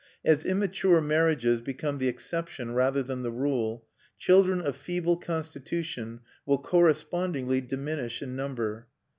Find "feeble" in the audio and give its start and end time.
4.75-5.15